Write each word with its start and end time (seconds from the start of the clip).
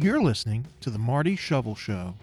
You're 0.00 0.22
listening 0.22 0.64
to 0.82 0.90
The 0.90 0.98
Marti 1.00 1.34
Shovel 1.34 1.74
Show. 1.74 2.14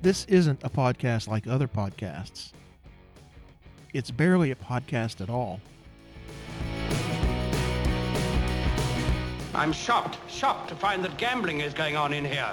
This 0.00 0.24
isn't 0.26 0.62
a 0.62 0.70
podcast 0.70 1.26
like 1.26 1.48
other 1.48 1.66
podcasts. 1.66 2.52
It's 3.92 4.12
barely 4.12 4.52
a 4.52 4.54
podcast 4.54 5.20
at 5.20 5.28
all. 5.28 5.60
I'm 9.56 9.72
shocked, 9.72 10.18
shocked 10.30 10.68
to 10.68 10.76
find 10.76 11.04
that 11.04 11.16
gambling 11.16 11.62
is 11.62 11.74
going 11.74 11.96
on 11.96 12.12
in 12.12 12.24
here. 12.24 12.52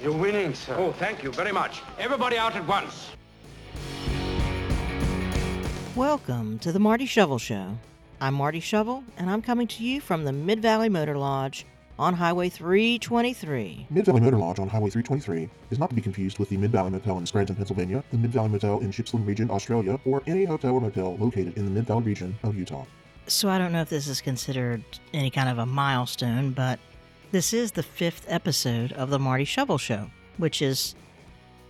You're 0.00 0.12
winning, 0.16 0.54
sir. 0.54 0.76
Oh, 0.78 0.92
thank 0.92 1.24
you 1.24 1.32
very 1.32 1.50
much. 1.50 1.82
Everybody 1.98 2.38
out 2.38 2.54
at 2.54 2.64
once. 2.68 3.10
Welcome 5.96 6.60
to 6.60 6.70
the 6.70 6.78
Marti 6.78 7.06
Shovel 7.06 7.38
Show. 7.38 7.76
I'm 8.18 8.32
Marti 8.32 8.60
Shovel, 8.60 9.04
and 9.18 9.28
I'm 9.28 9.42
coming 9.42 9.66
to 9.66 9.84
you 9.84 10.00
from 10.00 10.24
the 10.24 10.32
Mid 10.32 10.62
Valley 10.62 10.88
Motor 10.88 11.18
Lodge 11.18 11.66
on 11.98 12.14
Highway 12.14 12.48
323. 12.48 13.88
Mid 13.90 14.06
Valley 14.06 14.20
Motor 14.22 14.38
Lodge 14.38 14.58
on 14.58 14.68
Highway 14.68 14.88
323 14.88 15.50
is 15.70 15.78
not 15.78 15.90
to 15.90 15.94
be 15.94 16.00
confused 16.00 16.38
with 16.38 16.48
the 16.48 16.56
Mid 16.56 16.72
Valley 16.72 16.90
Motel 16.90 17.18
in 17.18 17.26
Scranton, 17.26 17.54
Pennsylvania, 17.54 18.02
the 18.12 18.16
Mid 18.16 18.30
Valley 18.32 18.48
Motel 18.48 18.78
in 18.78 18.90
Gippsland 18.90 19.26
Region, 19.26 19.50
Australia, 19.50 20.00
or 20.06 20.22
any 20.26 20.46
hotel 20.46 20.72
or 20.72 20.80
motel 20.80 21.18
located 21.18 21.58
in 21.58 21.66
the 21.66 21.70
Mid 21.70 21.86
Valley 21.86 22.04
region 22.04 22.34
of 22.42 22.56
Utah. 22.56 22.86
So 23.26 23.50
I 23.50 23.58
don't 23.58 23.72
know 23.72 23.82
if 23.82 23.90
this 23.90 24.08
is 24.08 24.22
considered 24.22 24.82
any 25.12 25.30
kind 25.30 25.50
of 25.50 25.58
a 25.58 25.66
milestone, 25.66 26.52
but 26.52 26.78
this 27.32 27.52
is 27.52 27.72
the 27.72 27.82
fifth 27.82 28.24
episode 28.28 28.92
of 28.92 29.10
the 29.10 29.18
Marti 29.18 29.44
Shovel 29.44 29.76
Show, 29.76 30.10
which 30.38 30.62
is 30.62 30.94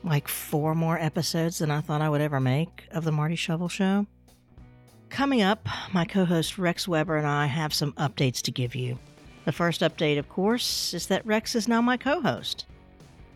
like 0.05 0.29
four 0.29 0.77
more 0.77 0.97
episodes 0.97 1.59
than 1.59 1.73
I 1.73 1.81
thought 1.81 2.03
I 2.03 2.09
would 2.09 2.21
ever 2.21 2.39
make 2.39 2.87
of 2.93 3.03
the 3.03 3.11
Marti 3.11 3.35
Shovel 3.35 3.69
Show. 3.69 4.07
Coming 5.17 5.41
up, 5.41 5.67
my 5.95 6.05
co 6.05 6.27
host 6.27 6.59
Rex 6.59 6.87
Weber 6.87 7.17
and 7.17 7.27
I 7.27 7.47
have 7.47 7.73
some 7.73 7.95
updates 7.95 8.43
to 8.43 8.51
give 8.51 8.75
you. 8.75 8.99
The 9.47 9.51
first 9.51 9.81
update, 9.81 10.19
of 10.19 10.29
course, 10.29 10.93
is 10.93 11.07
that 11.07 11.25
Rex 11.25 11.55
is 11.55 11.67
now 11.67 11.81
my 11.81 11.97
co 11.97 12.21
host. 12.21 12.67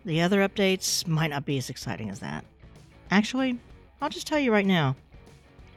The 0.04 0.20
other 0.20 0.46
updates 0.46 1.06
might 1.06 1.30
not 1.30 1.46
be 1.46 1.56
as 1.56 1.70
exciting 1.70 2.10
as 2.10 2.18
that. 2.18 2.44
Actually, 3.10 3.58
I'll 4.02 4.10
just 4.10 4.26
tell 4.26 4.38
you 4.38 4.52
right 4.52 4.66
now 4.66 4.94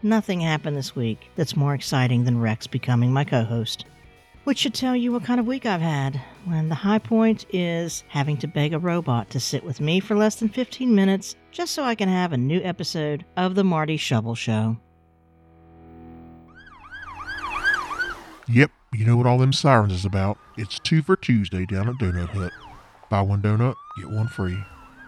nothing 0.02 0.42
happened 0.42 0.76
this 0.76 0.94
week 0.94 1.30
that's 1.38 1.56
more 1.56 1.74
exciting 1.74 2.26
than 2.26 2.42
Rex 2.42 2.68
becoming 2.68 3.14
my 3.14 3.24
co 3.24 3.46
host. 3.46 3.86
Which 4.44 4.58
should 4.58 4.74
tell 4.74 4.98
you 4.98 5.14
what 5.14 5.24
kind 5.24 5.40
of 5.40 5.48
week 5.48 5.66
I've 5.66 5.80
had, 5.80 6.20
when 6.44 6.68
the 6.68 6.76
high 6.76 7.00
point 7.00 7.46
is 7.54 8.04
having 8.10 8.36
to 8.40 8.48
beg 8.48 8.74
a 8.74 8.78
robot 8.78 9.30
to 9.30 9.40
sit 9.40 9.64
with 9.64 9.80
me 9.80 10.02
for 10.02 10.18
less 10.18 10.36
than 10.36 10.50
15 10.50 10.94
minutes 10.94 11.38
just 11.52 11.74
so 11.74 11.84
I 11.86 11.96
can 11.96 12.10
have 12.10 12.34
a 12.34 12.38
new 12.38 12.60
episode 12.62 13.24
of 13.38 13.56
The 13.56 13.64
Marti 13.64 13.96
Shovel 13.96 14.36
Show. 14.36 14.76
Yep, 18.48 18.72
you 18.92 19.06
know 19.06 19.16
what 19.16 19.26
all 19.26 19.38
them 19.38 19.54
sirens 19.54 19.94
is 19.94 20.06
about. 20.06 20.38
It's 20.58 20.78
two 20.80 21.02
for 21.02 21.16
Tuesday 21.16 21.66
down 21.66 21.88
at 21.88 21.96
Donut 21.96 22.30
Hut. 22.30 22.52
Buy 23.10 23.22
one 23.22 23.42
donut, 23.42 23.76
get 23.98 24.10
one 24.10 24.28
free. 24.28 24.58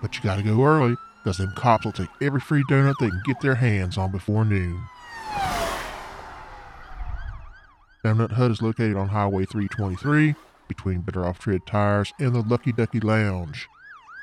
But 0.02 0.16
you 0.16 0.22
gotta 0.23 0.42
go 0.42 0.64
early, 0.64 0.95
because 1.23 1.38
them 1.38 1.52
cops 1.55 1.83
will 1.83 1.92
take 1.92 2.09
every 2.22 2.39
free 2.39 2.64
donut 2.69 2.95
they 3.00 3.09
can 3.09 3.22
get 3.25 3.42
their 3.42 3.55
hands 3.55 3.97
on 3.97 4.11
before 4.11 4.45
noon. 4.45 4.81
Donut 8.05 8.31
Hut 8.31 8.52
is 8.52 8.61
located 8.61 8.95
on 8.95 9.09
Highway 9.09 9.45
323 9.45 10.36
between 10.67 11.02
Better 11.02 11.25
Off 11.25 11.39
Tread 11.39 11.66
Tires 11.67 12.14
and 12.20 12.33
the 12.33 12.42
Lucky 12.42 12.72
Ducky 12.72 12.99
Lounge. 12.99 13.67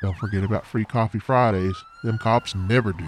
Don't 0.01 0.17
forget 0.17 0.43
about 0.43 0.67
free 0.67 0.85
coffee 0.85 1.19
Fridays. 1.19 1.77
Them 2.03 2.19
cops 2.19 2.55
never 2.55 2.93
do. 2.93 3.05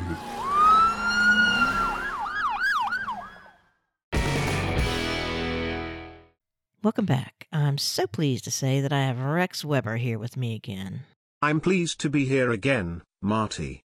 Welcome 6.84 7.06
back. 7.06 7.48
I'm 7.50 7.78
so 7.78 8.06
pleased 8.06 8.44
to 8.44 8.50
say 8.50 8.82
that 8.82 8.92
I 8.92 9.04
have 9.04 9.18
Rex 9.18 9.64
Weber 9.64 9.96
here 9.96 10.18
with 10.18 10.36
me 10.36 10.54
again. 10.54 11.04
I'm 11.40 11.58
pleased 11.58 11.98
to 12.00 12.10
be 12.10 12.26
here 12.26 12.50
again, 12.50 13.00
Marti. 13.22 13.80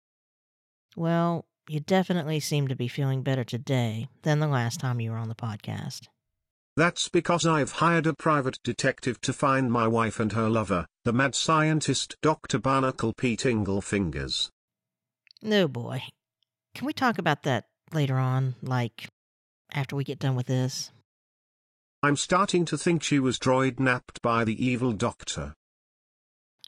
Well, 0.95 1.45
you 1.69 1.81
definitely 1.81 2.39
seem 2.39 2.69
to 2.69 2.77
be 2.77 2.87
feeling 2.87 3.25
better 3.25 3.43
today 3.43 4.07
than 4.23 4.39
the 4.39 4.47
last 4.47 4.79
time 4.79 5.01
you 5.01 5.11
were 5.11 5.17
on 5.17 5.29
the 5.29 5.35
podcast. 5.35 6.03
That's 6.77 7.09
because 7.09 7.45
I've 7.45 7.73
hired 7.73 8.07
a 8.07 8.15
private 8.15 8.61
detective 8.63 9.21
to 9.23 9.33
find 9.33 9.73
my 9.73 9.89
wife 9.89 10.21
and 10.21 10.31
her 10.31 10.49
lover, 10.49 10.87
the 11.05 11.13
mad 11.13 11.35
scientist 11.35 12.15
Dr. 12.23 12.61
Barnacle 12.61 13.13
Pete 13.13 13.43
Inglefingers. 13.43 14.51
No 15.43 15.67
boy. 15.67 16.05
Can 16.77 16.87
we 16.87 16.93
talk 16.93 17.19
about 17.19 17.43
that 17.43 17.65
later 17.93 18.19
on, 18.19 18.55
like 18.63 19.09
after 19.73 19.97
we 19.97 20.05
get 20.05 20.21
done 20.21 20.37
with 20.37 20.47
this? 20.47 20.93
I'm 22.05 22.17
starting 22.17 22.67
to 22.67 22.77
think 22.77 23.03
she 23.03 23.19
was 23.19 23.39
droid 23.39 23.81
napped 23.81 24.21
by 24.21 24.45
the 24.45 24.63
evil 24.63 24.93
doctor. 24.93 25.55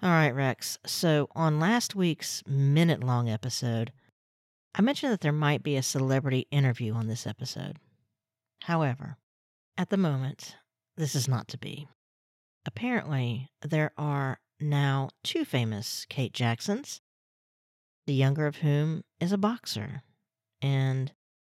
All 0.02 0.08
right, 0.08 0.34
Rex. 0.34 0.78
So, 0.86 1.28
on 1.34 1.60
last 1.60 1.94
week's 1.94 2.42
minute 2.46 3.04
long 3.04 3.28
episode, 3.28 3.92
I 4.74 4.80
mentioned 4.80 5.12
that 5.12 5.20
there 5.20 5.32
might 5.32 5.62
be 5.62 5.76
a 5.76 5.82
celebrity 5.82 6.46
interview 6.50 6.94
on 6.94 7.08
this 7.08 7.26
episode. 7.26 7.76
However, 8.62 9.18
at 9.76 9.90
the 9.90 9.98
moment, 9.98 10.56
this 10.96 11.14
is 11.14 11.28
not 11.28 11.48
to 11.48 11.58
be. 11.58 11.86
Apparently, 12.64 13.50
there 13.60 13.92
are 13.98 14.40
now 14.58 15.10
two 15.22 15.44
famous 15.44 16.06
Kate 16.08 16.32
Jacksons, 16.32 17.02
the 18.06 18.14
younger 18.14 18.46
of 18.46 18.56
whom 18.56 19.04
is 19.20 19.32
a 19.32 19.38
boxer, 19.38 20.00
and 20.62 21.12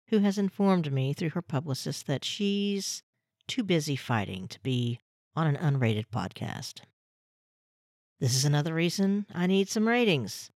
who 0.08 0.18
has 0.18 0.36
informed 0.36 0.92
me 0.92 1.12
through 1.12 1.30
her 1.30 1.42
publicist 1.42 2.08
that 2.08 2.24
she's 2.24 3.04
too 3.48 3.64
busy 3.64 3.96
fighting 3.96 4.46
to 4.48 4.60
be 4.60 5.00
on 5.34 5.46
an 5.46 5.56
unrated 5.56 6.06
podcast. 6.14 6.80
This 8.20 8.34
is 8.34 8.44
another 8.44 8.74
reason 8.74 9.26
I 9.34 9.46
need 9.46 9.68
some 9.68 9.88
ratings. 9.88 10.50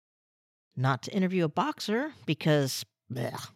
Not 0.76 1.04
to 1.04 1.12
interview 1.12 1.46
a 1.46 1.50
boxer, 1.50 2.14
because 2.26 2.86
blech. 3.12 3.50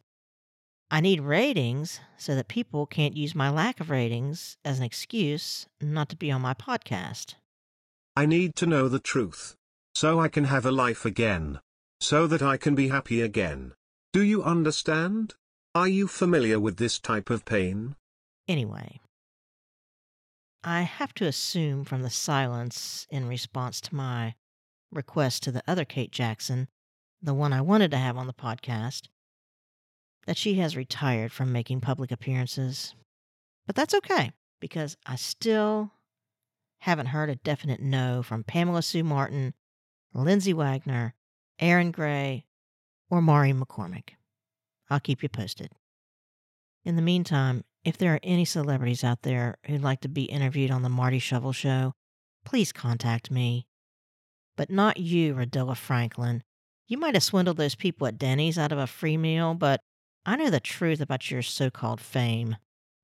I 0.91 0.99
need 0.99 1.21
ratings 1.21 1.99
so 2.17 2.35
that 2.35 2.47
people 2.47 2.85
can't 2.85 3.17
use 3.17 3.33
my 3.33 3.49
lack 3.49 3.79
of 3.79 3.89
ratings 3.89 4.57
as 4.63 4.77
an 4.77 4.83
excuse 4.85 5.65
not 5.81 6.09
to 6.09 6.15
be 6.15 6.31
on 6.31 6.41
my 6.41 6.53
podcast. 6.53 7.35
I 8.15 8.25
need 8.25 8.55
to 8.57 8.67
know 8.67 8.87
the 8.87 8.99
truth. 8.99 9.55
So 9.95 10.19
I 10.19 10.27
can 10.27 10.43
have 10.43 10.65
a 10.65 10.71
life 10.71 11.05
again. 11.05 11.59
So 11.99 12.27
that 12.27 12.41
I 12.41 12.57
can 12.57 12.75
be 12.75 12.89
happy 12.89 13.21
again. 13.21 13.73
Do 14.11 14.21
you 14.21 14.43
understand? 14.43 15.35
Are 15.73 15.87
you 15.87 16.07
familiar 16.07 16.59
with 16.59 16.77
this 16.77 16.99
type 16.99 17.29
of 17.29 17.45
pain? 17.45 17.95
Anyway, 18.47 18.99
I 20.63 20.81
have 20.83 21.13
to 21.15 21.25
assume 21.25 21.83
from 21.83 22.03
the 22.03 22.09
silence 22.09 23.05
in 23.09 23.27
response 23.27 23.81
to 23.81 23.95
my 23.95 24.35
request 24.91 25.43
to 25.43 25.51
the 25.51 25.63
other 25.67 25.83
Kate 25.83 26.11
Jackson, 26.11 26.69
the 27.21 27.33
one 27.33 27.51
I 27.51 27.61
wanted 27.61 27.91
to 27.91 27.97
have 27.97 28.17
on 28.17 28.27
the 28.27 28.33
podcast, 28.33 29.07
that 30.25 30.37
she 30.37 30.55
has 30.55 30.77
retired 30.77 31.33
from 31.33 31.51
making 31.51 31.81
public 31.81 32.11
appearances. 32.11 32.95
But 33.65 33.75
that's 33.75 33.93
okay, 33.95 34.31
because 34.61 34.95
I 35.05 35.17
still 35.17 35.91
haven't 36.79 37.07
heard 37.07 37.29
a 37.29 37.35
definite 37.35 37.81
no 37.81 38.23
from 38.23 38.43
Pamela 38.43 38.81
Sue 38.81 39.03
Martin, 39.03 39.53
Lindsay 40.13 40.53
Wagner, 40.53 41.13
Erin 41.59 41.91
Gray, 41.91 42.45
or 43.09 43.21
Maury 43.21 43.51
McCormick. 43.51 44.11
I'll 44.89 44.99
keep 45.01 45.23
you 45.23 45.29
posted. 45.29 45.71
In 46.85 46.95
the 46.95 47.01
meantime, 47.01 47.63
if 47.83 47.97
there 47.97 48.13
are 48.13 48.19
any 48.23 48.45
celebrities 48.45 49.03
out 49.03 49.23
there 49.23 49.57
who'd 49.65 49.83
like 49.83 50.01
to 50.01 50.07
be 50.07 50.23
interviewed 50.23 50.71
on 50.71 50.81
the 50.81 50.89
Marti 50.89 51.19
Shovel 51.19 51.51
Show, 51.51 51.93
please 52.45 52.71
contact 52.71 53.29
me. 53.29 53.65
But 54.55 54.69
not 54.69 54.97
you, 54.97 55.33
Radilla 55.33 55.75
Franklin. 55.75 56.43
You 56.87 56.97
might 56.97 57.15
have 57.15 57.23
swindled 57.23 57.57
those 57.57 57.75
people 57.75 58.07
at 58.07 58.17
Denny's 58.17 58.57
out 58.57 58.71
of 58.71 58.77
a 58.77 58.87
free 58.87 59.17
meal, 59.17 59.53
but 59.53 59.81
I 60.25 60.35
know 60.35 60.49
the 60.49 60.59
truth 60.59 61.01
about 61.01 61.29
your 61.29 61.41
so 61.41 61.69
called 61.69 61.99
fame. 61.99 62.55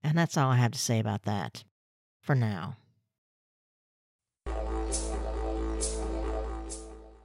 And 0.04 0.18
that's 0.18 0.38
all 0.38 0.52
I 0.52 0.58
have 0.58 0.72
to 0.72 0.80
say 0.80 1.00
about 1.00 1.24
that. 1.24 1.64
For 2.22 2.36
now. 2.36 2.78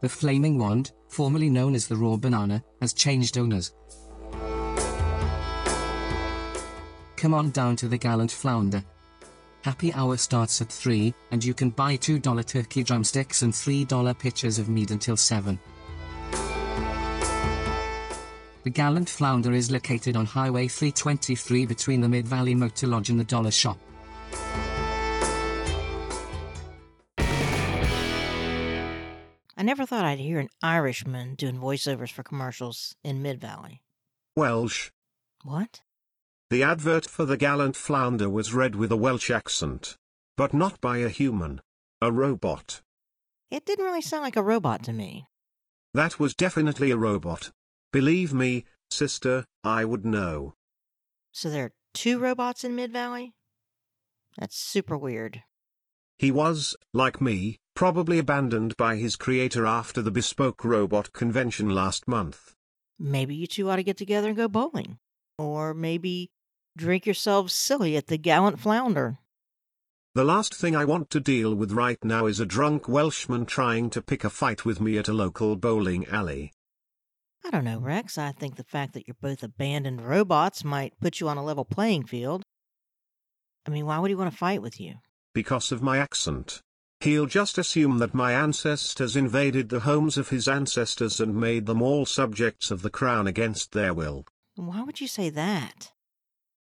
The 0.00 0.08
Flaming 0.08 0.58
Wand, 0.58 0.92
formerly 1.08 1.48
known 1.48 1.74
as 1.74 1.86
the 1.86 1.96
Raw 1.96 2.16
Banana, 2.16 2.62
has 2.80 2.92
changed 2.92 3.38
owners. 3.38 3.72
Come 7.24 7.32
on 7.32 7.52
down 7.52 7.74
to 7.76 7.88
the 7.88 7.96
Gallant 7.96 8.30
Flounder. 8.30 8.84
Happy 9.62 9.90
hour 9.94 10.18
starts 10.18 10.60
at 10.60 10.68
3, 10.68 11.14
and 11.30 11.42
you 11.42 11.54
can 11.54 11.70
buy 11.70 11.96
$2 11.96 12.44
turkey 12.44 12.82
drumsticks 12.82 13.40
and 13.40 13.50
$3 13.50 14.18
pitchers 14.18 14.58
of 14.58 14.68
meat 14.68 14.90
until 14.90 15.16
7. 15.16 15.58
The 18.64 18.70
Gallant 18.70 19.08
Flounder 19.08 19.54
is 19.54 19.70
located 19.70 20.16
on 20.16 20.26
Highway 20.26 20.68
323 20.68 21.64
between 21.64 22.02
the 22.02 22.10
Mid 22.10 22.28
Valley 22.28 22.54
Motor 22.54 22.88
Lodge 22.88 23.08
and 23.08 23.18
the 23.18 23.24
Dollar 23.24 23.50
Shop. 23.50 23.78
I 29.56 29.62
never 29.62 29.86
thought 29.86 30.04
I'd 30.04 30.18
hear 30.18 30.40
an 30.40 30.50
Irishman 30.62 31.36
doing 31.36 31.56
voiceovers 31.56 32.12
for 32.12 32.22
commercials 32.22 32.94
in 33.02 33.22
Mid 33.22 33.40
Valley. 33.40 33.80
Welsh. 34.36 34.90
What? 35.42 35.80
The 36.50 36.62
advert 36.62 37.06
for 37.06 37.24
the 37.24 37.36
gallant 37.36 37.76
flounder 37.76 38.28
was 38.28 38.54
read 38.54 38.76
with 38.76 38.92
a 38.92 38.96
Welsh 38.96 39.30
accent. 39.30 39.96
But 40.36 40.52
not 40.52 40.80
by 40.80 40.98
a 40.98 41.08
human. 41.08 41.60
A 42.00 42.10
robot. 42.12 42.82
It 43.50 43.64
didn't 43.64 43.84
really 43.84 44.02
sound 44.02 44.24
like 44.24 44.36
a 44.36 44.42
robot 44.42 44.82
to 44.84 44.92
me. 44.92 45.26
That 45.94 46.18
was 46.18 46.34
definitely 46.34 46.90
a 46.90 46.96
robot. 46.96 47.52
Believe 47.92 48.34
me, 48.34 48.64
sister, 48.90 49.44
I 49.62 49.84
would 49.84 50.04
know. 50.04 50.54
So 51.32 51.50
there 51.50 51.66
are 51.66 51.72
two 51.92 52.18
robots 52.18 52.64
in 52.64 52.74
Mid 52.74 52.92
Valley? 52.92 53.34
That's 54.36 54.56
super 54.56 54.98
weird. 54.98 55.44
He 56.18 56.30
was, 56.30 56.76
like 56.92 57.20
me, 57.20 57.58
probably 57.74 58.18
abandoned 58.18 58.76
by 58.76 58.96
his 58.96 59.16
creator 59.16 59.66
after 59.66 60.02
the 60.02 60.10
bespoke 60.10 60.64
robot 60.64 61.12
convention 61.12 61.70
last 61.70 62.08
month. 62.08 62.54
Maybe 62.98 63.34
you 63.34 63.46
two 63.46 63.68
ought 63.70 63.76
to 63.76 63.82
get 63.82 63.96
together 63.96 64.28
and 64.28 64.36
go 64.36 64.48
bowling. 64.48 64.98
Or 65.38 65.74
maybe 65.74 66.30
drink 66.76 67.06
yourselves 67.06 67.52
silly 67.52 67.96
at 67.96 68.06
the 68.06 68.18
Gallant 68.18 68.60
Flounder. 68.60 69.18
The 70.14 70.24
last 70.24 70.54
thing 70.54 70.76
I 70.76 70.84
want 70.84 71.10
to 71.10 71.18
deal 71.18 71.54
with 71.56 71.72
right 71.72 71.98
now 72.04 72.26
is 72.26 72.38
a 72.38 72.46
drunk 72.46 72.88
Welshman 72.88 73.46
trying 73.46 73.90
to 73.90 74.00
pick 74.00 74.22
a 74.22 74.30
fight 74.30 74.64
with 74.64 74.80
me 74.80 74.96
at 74.96 75.08
a 75.08 75.12
local 75.12 75.56
bowling 75.56 76.06
alley. 76.06 76.52
I 77.44 77.50
don't 77.50 77.64
know, 77.64 77.80
Rex. 77.80 78.16
I 78.16 78.30
think 78.30 78.54
the 78.54 78.64
fact 78.64 78.94
that 78.94 79.08
you're 79.08 79.16
both 79.20 79.42
abandoned 79.42 80.00
robots 80.00 80.64
might 80.64 80.98
put 81.00 81.18
you 81.18 81.28
on 81.28 81.36
a 81.36 81.44
level 81.44 81.64
playing 81.64 82.04
field. 82.04 82.44
I 83.66 83.70
mean, 83.70 83.86
why 83.86 83.98
would 83.98 84.10
he 84.10 84.14
want 84.14 84.30
to 84.30 84.36
fight 84.36 84.62
with 84.62 84.80
you? 84.80 84.94
Because 85.34 85.72
of 85.72 85.82
my 85.82 85.98
accent. 85.98 86.60
He'll 87.00 87.26
just 87.26 87.58
assume 87.58 87.98
that 87.98 88.14
my 88.14 88.32
ancestors 88.32 89.16
invaded 89.16 89.68
the 89.68 89.80
homes 89.80 90.16
of 90.16 90.28
his 90.28 90.46
ancestors 90.46 91.20
and 91.20 91.34
made 91.34 91.66
them 91.66 91.82
all 91.82 92.06
subjects 92.06 92.70
of 92.70 92.82
the 92.82 92.88
crown 92.88 93.26
against 93.26 93.72
their 93.72 93.92
will. 93.92 94.24
Why 94.56 94.82
would 94.82 95.00
you 95.00 95.08
say 95.08 95.30
that? 95.30 95.92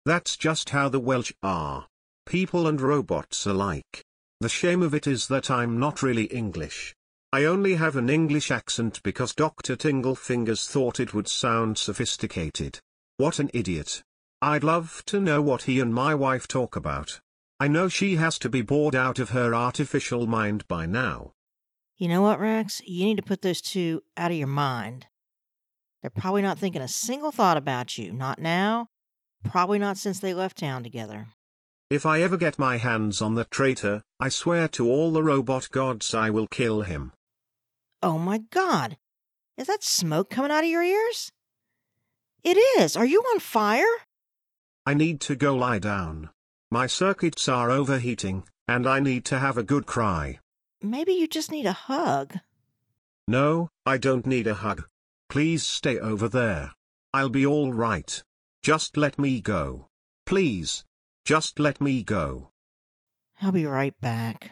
That's 0.05 0.37
just 0.37 0.69
how 0.69 0.89
the 0.89 0.99
Welsh 0.99 1.31
are. 1.41 1.87
People 2.25 2.67
and 2.67 2.79
robots 2.79 3.45
alike. 3.45 4.03
The 4.39 4.49
shame 4.49 4.81
of 4.81 4.93
it 4.93 5.07
is 5.07 5.27
that 5.27 5.51
I'm 5.51 5.79
not 5.79 6.01
really 6.01 6.25
English. 6.25 6.95
I 7.33 7.45
only 7.45 7.75
have 7.75 7.95
an 7.95 8.09
English 8.09 8.51
accent 8.51 9.01
because 9.03 9.33
Dr. 9.33 9.75
Tinglefingers 9.75 10.67
thought 10.67 10.99
it 10.99 11.13
would 11.13 11.27
sound 11.27 11.77
sophisticated. 11.77 12.79
What 13.17 13.39
an 13.39 13.49
idiot. 13.53 14.03
I'd 14.41 14.63
love 14.63 15.03
to 15.05 15.19
know 15.19 15.41
what 15.41 15.63
he 15.63 15.79
and 15.79 15.93
my 15.93 16.13
wife 16.15 16.47
talk 16.47 16.75
about. 16.75 17.19
I 17.59 17.67
know 17.67 17.87
she 17.87 18.15
has 18.15 18.39
to 18.39 18.49
be 18.49 18.61
bored 18.63 18.95
out 18.95 19.19
of 19.19 19.29
her 19.29 19.53
artificial 19.53 20.25
mind 20.27 20.67
by 20.67 20.87
now. 20.87 21.33
You 21.97 22.07
know 22.07 22.23
what, 22.23 22.39
Rex? 22.39 22.81
You 22.85 23.05
need 23.05 23.17
to 23.17 23.23
put 23.23 23.43
those 23.43 23.61
two 23.61 24.01
out 24.17 24.31
of 24.31 24.37
your 24.37 24.47
mind. 24.47 25.05
They're 26.01 26.09
probably 26.09 26.41
not 26.41 26.57
thinking 26.57 26.81
a 26.81 26.87
single 26.87 27.31
thought 27.31 27.57
about 27.57 27.97
you. 27.97 28.11
Not 28.11 28.39
now. 28.39 28.87
Probably 29.43 29.79
not 29.79 29.97
since 29.97 30.19
they 30.19 30.33
left 30.33 30.57
town 30.57 30.83
together. 30.83 31.27
If 31.89 32.05
I 32.05 32.21
ever 32.21 32.37
get 32.37 32.57
my 32.57 32.77
hands 32.77 33.21
on 33.21 33.35
the 33.35 33.45
traitor, 33.45 34.01
I 34.19 34.29
swear 34.29 34.67
to 34.69 34.89
all 34.89 35.11
the 35.11 35.23
robot 35.23 35.69
gods 35.71 36.13
I 36.13 36.29
will 36.29 36.47
kill 36.47 36.81
him. 36.83 37.11
Oh 38.01 38.17
my 38.17 38.39
god! 38.49 38.97
Is 39.57 39.67
that 39.67 39.83
smoke 39.83 40.29
coming 40.29 40.51
out 40.51 40.63
of 40.63 40.69
your 40.69 40.83
ears? 40.83 41.31
It 42.43 42.57
is! 42.79 42.95
Are 42.95 43.05
you 43.05 43.21
on 43.21 43.39
fire? 43.39 43.93
I 44.85 44.93
need 44.93 45.19
to 45.21 45.35
go 45.35 45.55
lie 45.55 45.79
down. 45.79 46.29
My 46.71 46.87
circuits 46.87 47.47
are 47.47 47.69
overheating, 47.69 48.45
and 48.67 48.87
I 48.87 48.99
need 48.99 49.25
to 49.25 49.37
have 49.37 49.57
a 49.57 49.63
good 49.63 49.85
cry. 49.85 50.39
Maybe 50.81 51.13
you 51.13 51.27
just 51.27 51.51
need 51.51 51.65
a 51.65 51.73
hug. 51.73 52.39
No, 53.27 53.69
I 53.85 53.97
don't 53.97 54.25
need 54.25 54.47
a 54.47 54.55
hug. 54.55 54.85
Please 55.31 55.63
stay 55.63 55.97
over 55.97 56.27
there. 56.27 56.73
I'll 57.13 57.29
be 57.29 57.45
all 57.45 57.71
right. 57.71 58.21
Just 58.61 58.97
let 58.97 59.17
me 59.17 59.39
go. 59.39 59.87
Please. 60.25 60.83
Just 61.23 61.57
let 61.57 61.79
me 61.79 62.03
go. 62.03 62.49
I'll 63.41 63.53
be 63.53 63.65
right 63.65 63.93
back. 64.01 64.51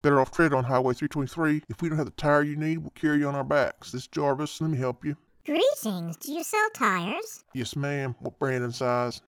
Better 0.00 0.18
off 0.18 0.30
tread 0.30 0.54
on 0.54 0.64
Highway 0.64 0.94
323. 0.94 1.64
If 1.68 1.82
we 1.82 1.90
don't 1.90 1.98
have 1.98 2.06
the 2.06 2.12
tire 2.12 2.42
you 2.42 2.56
need, 2.56 2.78
we'll 2.78 2.92
carry 2.94 3.18
you 3.18 3.28
on 3.28 3.34
our 3.34 3.44
backs. 3.44 3.92
This 3.92 4.04
is 4.04 4.08
Jarvis. 4.08 4.58
Let 4.58 4.70
me 4.70 4.78
help 4.78 5.04
you. 5.04 5.18
Greetings. 5.44 6.16
Do 6.16 6.32
you 6.32 6.42
sell 6.42 6.70
tires? 6.74 7.44
Yes, 7.52 7.76
ma'am. 7.76 8.14
What 8.20 8.38
brand 8.38 8.64
and 8.64 8.74
size? 8.74 9.20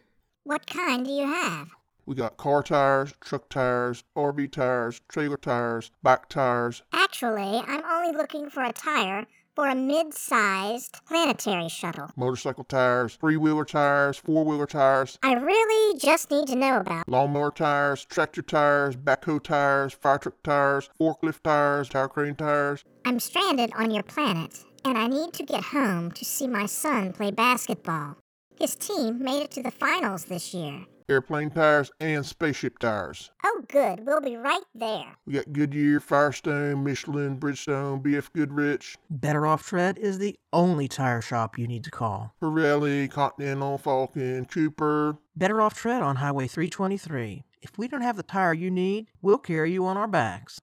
What 0.44 0.66
kind 0.66 1.04
do 1.04 1.12
you 1.12 1.26
have? 1.26 1.68
We 2.06 2.14
got 2.14 2.36
car 2.36 2.62
tires, 2.62 3.14
truck 3.20 3.48
tires, 3.48 4.04
RV 4.16 4.52
tires, 4.52 5.00
trailer 5.08 5.38
tires, 5.38 5.90
back 6.02 6.28
tires. 6.28 6.82
Actually, 6.92 7.62
I'm 7.66 7.82
only 7.84 8.14
looking 8.16 8.50
for 8.50 8.62
a 8.62 8.72
tire 8.72 9.26
for 9.54 9.68
a 9.68 9.74
mid-sized 9.74 10.98
planetary 11.06 11.68
shuttle. 11.68 12.10
motorcycle 12.16 12.64
tires, 12.64 13.14
three 13.14 13.36
wheeler 13.36 13.64
tires, 13.64 14.18
four 14.18 14.44
wheeler 14.44 14.66
tires, 14.66 15.18
I 15.22 15.34
really 15.34 15.98
just 15.98 16.30
need 16.30 16.48
to 16.48 16.56
know 16.56 16.78
about. 16.78 17.08
lawnmower 17.08 17.52
tires, 17.52 18.04
tractor 18.04 18.42
tires, 18.42 18.96
backhoe 18.96 19.42
tires, 19.42 19.92
fire 19.94 20.18
truck 20.18 20.42
tires, 20.42 20.90
forklift 21.00 21.42
tires, 21.42 21.88
tower 21.88 22.08
crane 22.08 22.34
tires. 22.34 22.84
I'm 23.04 23.20
stranded 23.20 23.70
on 23.76 23.90
your 23.92 24.02
planet, 24.02 24.64
and 24.84 24.98
I 24.98 25.06
need 25.06 25.32
to 25.34 25.44
get 25.44 25.62
home 25.62 26.10
to 26.10 26.24
see 26.24 26.48
my 26.48 26.66
son 26.66 27.12
play 27.12 27.30
basketball. 27.30 28.16
His 28.58 28.74
team 28.74 29.22
made 29.22 29.44
it 29.44 29.50
to 29.52 29.62
the 29.62 29.70
finals 29.70 30.24
this 30.24 30.52
year. 30.52 30.84
Airplane 31.08 31.50
tires, 31.50 31.90
and 32.00 32.24
spaceship 32.24 32.78
tires. 32.78 33.30
Oh, 33.44 33.62
good. 33.68 34.06
We'll 34.06 34.20
be 34.20 34.36
right 34.36 34.62
there. 34.74 35.16
We 35.26 35.34
got 35.34 35.52
Goodyear, 35.52 36.00
Firestone, 36.00 36.82
Michelin, 36.84 37.38
Bridgestone, 37.38 38.02
BF 38.02 38.32
Goodrich, 38.32 38.96
Better 39.10 39.46
Off 39.46 39.66
Tread 39.66 39.98
is 39.98 40.18
the 40.18 40.36
only 40.52 40.88
tire 40.88 41.20
shop 41.20 41.58
you 41.58 41.66
need 41.66 41.84
to 41.84 41.90
call. 41.90 42.34
Pirelli, 42.42 43.10
Continental, 43.10 43.78
Falcon, 43.78 44.44
Cooper. 44.46 45.18
Better 45.36 45.60
Off 45.60 45.74
Tread 45.74 46.02
on 46.02 46.16
Highway 46.16 46.46
323. 46.46 47.44
If 47.62 47.78
we 47.78 47.88
don't 47.88 48.02
have 48.02 48.16
the 48.16 48.22
tire 48.22 48.52
you 48.52 48.70
need, 48.70 49.08
we'll 49.22 49.38
carry 49.38 49.72
you 49.72 49.86
on 49.86 49.96
our 49.96 50.08
backs. 50.08 50.58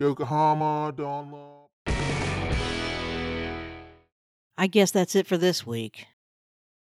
Yokohama, 0.00 0.92
Dunlop. 0.96 1.68
I 4.56 4.66
guess 4.66 4.90
that's 4.90 5.14
it 5.14 5.26
for 5.26 5.36
this 5.36 5.66
week. 5.66 6.06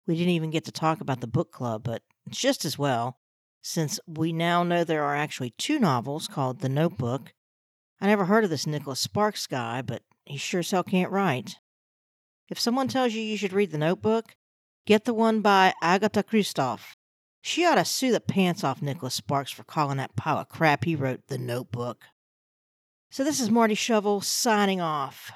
We 0.06 0.14
didn't 0.14 0.30
even 0.30 0.50
get 0.50 0.64
to 0.66 0.72
talk 0.72 1.00
about 1.00 1.20
the 1.20 1.26
book 1.26 1.50
club, 1.50 1.82
but 1.82 2.02
it's 2.26 2.38
just 2.38 2.64
as 2.64 2.78
well, 2.78 3.18
since 3.60 3.98
we 4.06 4.32
now 4.32 4.62
know 4.62 4.84
there 4.84 5.02
are 5.02 5.16
actually 5.16 5.50
two 5.50 5.80
novels 5.80 6.28
called 6.28 6.60
The 6.60 6.68
Notebook. 6.68 7.32
I 8.00 8.06
never 8.06 8.26
heard 8.26 8.44
of 8.44 8.50
this 8.50 8.66
Nicholas 8.66 9.00
Sparks 9.00 9.46
guy, 9.46 9.82
but 9.82 10.02
he 10.24 10.36
sure 10.36 10.60
as 10.60 10.70
hell 10.70 10.84
can't 10.84 11.10
write. 11.10 11.56
If 12.48 12.60
someone 12.60 12.86
tells 12.86 13.14
you 13.14 13.22
you 13.22 13.36
should 13.36 13.52
read 13.52 13.72
The 13.72 13.78
Notebook, 13.78 14.36
get 14.86 15.04
the 15.04 15.14
one 15.14 15.40
by 15.40 15.74
Agatha 15.82 16.22
Christoph. 16.22 16.96
She 17.42 17.64
ought 17.64 17.76
to 17.76 17.84
sue 17.84 18.12
the 18.12 18.20
pants 18.20 18.62
off 18.62 18.82
Nicholas 18.82 19.14
Sparks 19.14 19.50
for 19.50 19.64
calling 19.64 19.96
that 19.96 20.14
pile 20.14 20.38
of 20.38 20.48
crap 20.48 20.84
he 20.84 20.94
wrote 20.94 21.26
The 21.26 21.38
Notebook. 21.38 22.04
So 23.10 23.24
this 23.24 23.40
is 23.40 23.50
Marti 23.50 23.74
Shovel 23.74 24.20
signing 24.20 24.80
off. 24.80 25.32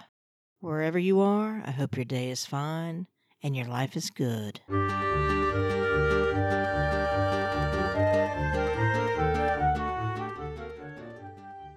Wherever 0.61 0.99
you 0.99 1.21
are, 1.21 1.63
I 1.65 1.71
hope 1.73 1.97
your 1.97 2.05
day 2.05 2.31
is 2.31 2.47
fine 2.47 3.07
and 3.43 3.57
your 3.57 3.67
life 3.67 3.97
is 3.97 4.11
good. 4.11 4.61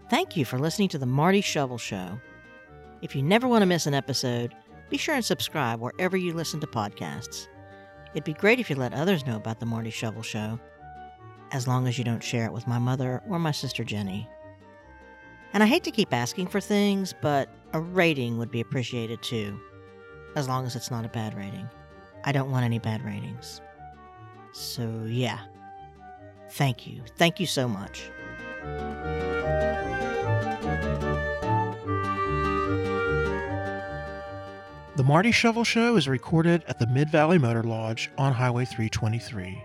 Thank 0.09 0.37
you 0.37 0.45
for 0.45 0.59
listening 0.59 0.89
to 0.89 0.97
The 0.97 1.05
Marti 1.05 1.41
Shovel 1.41 1.77
Show. 1.77 2.19
If 3.01 3.15
you 3.15 3.23
never 3.23 3.47
want 3.47 3.63
to 3.63 3.65
miss 3.65 3.87
an 3.87 3.93
episode, 3.93 4.53
be 4.89 4.97
sure 4.97 5.15
and 5.15 5.25
subscribe 5.25 5.79
wherever 5.79 6.15
you 6.15 6.33
listen 6.33 6.59
to 6.59 6.67
podcasts. 6.67 7.47
It'd 8.13 8.23
be 8.23 8.33
great 8.33 8.59
if 8.59 8.69
you 8.69 8.75
let 8.75 8.93
others 8.93 9.25
know 9.25 9.37
about 9.37 9.59
The 9.59 9.65
Marti 9.65 9.89
Shovel 9.89 10.21
Show, 10.21 10.59
as 11.51 11.67
long 11.67 11.87
as 11.87 11.97
you 11.97 12.03
don't 12.03 12.23
share 12.23 12.45
it 12.45 12.53
with 12.53 12.67
my 12.67 12.77
mother 12.77 13.23
or 13.27 13.39
my 13.39 13.51
sister 13.51 13.83
Jenny. 13.83 14.29
And 15.51 15.63
I 15.63 15.65
hate 15.65 15.83
to 15.85 15.91
keep 15.91 16.13
asking 16.13 16.47
for 16.47 16.61
things, 16.61 17.13
but 17.21 17.49
a 17.73 17.79
rating 17.79 18.37
would 18.37 18.51
be 18.51 18.61
appreciated 18.61 19.21
too, 19.23 19.59
as 20.35 20.47
long 20.47 20.65
as 20.65 20.75
it's 20.75 20.91
not 20.91 21.05
a 21.05 21.09
bad 21.09 21.35
rating. 21.35 21.69
I 22.23 22.31
don't 22.31 22.51
want 22.51 22.65
any 22.65 22.79
bad 22.79 23.03
ratings. 23.03 23.61
So, 24.53 25.05
yeah. 25.07 25.39
Thank 26.51 26.87
you. 26.87 27.01
Thank 27.17 27.39
you 27.39 27.45
so 27.47 27.67
much. 27.67 28.09
The 34.95 35.03
Marti 35.03 35.31
Shovel 35.31 35.63
Show 35.63 35.95
is 35.95 36.07
recorded 36.07 36.63
at 36.67 36.77
the 36.77 36.85
Mid 36.85 37.09
Valley 37.09 37.39
Motor 37.39 37.63
Lodge 37.63 38.11
on 38.17 38.31
Highway 38.31 38.65
323. 38.65 39.61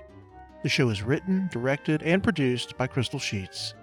The 0.62 0.68
show 0.70 0.88
is 0.88 1.02
written, 1.02 1.48
directed, 1.52 2.02
and 2.02 2.22
produced 2.22 2.76
by 2.78 2.86
Crystal 2.86 3.18
Sheets. 3.18 3.74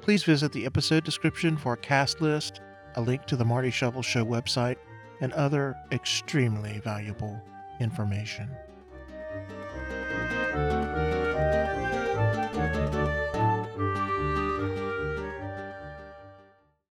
Please 0.00 0.24
visit 0.24 0.52
the 0.52 0.66
episode 0.66 1.04
description 1.04 1.56
for 1.56 1.74
a 1.74 1.76
cast 1.76 2.20
list, 2.20 2.60
a 2.96 3.00
link 3.00 3.24
to 3.26 3.36
the 3.36 3.44
Marti 3.44 3.70
Shovel 3.70 4.02
Show 4.02 4.24
website, 4.24 4.76
and 5.20 5.32
other 5.32 5.76
extremely 5.92 6.80
valuable 6.80 7.40
information. 7.80 8.48